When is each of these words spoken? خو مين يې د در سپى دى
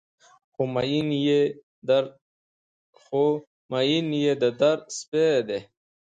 خو 0.51 0.61
مين 3.75 4.07
يې 4.23 4.31
د 4.41 4.43
در 4.59 4.77
سپى 4.97 5.27
دى 5.47 5.59